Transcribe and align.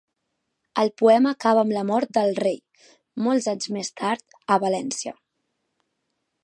El 0.83 0.89
poema 1.01 1.33
acaba 1.35 1.65
amb 1.65 1.75
la 1.75 1.83
mort 1.89 2.13
del 2.19 2.33
rei, 2.39 2.57
molts 3.27 3.49
anys 3.55 3.71
més 3.77 3.93
tard, 4.03 4.39
a 4.57 4.61
València. 4.67 5.17